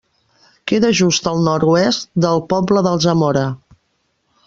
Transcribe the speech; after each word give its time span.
Queda 0.71 0.89
just 0.99 1.29
al 1.33 1.45
nord-oest 1.49 2.11
del 2.27 2.43
poble 2.55 2.85
d'Alsamora. 2.89 3.49